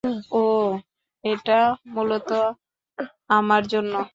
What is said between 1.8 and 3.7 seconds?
মূলত আমার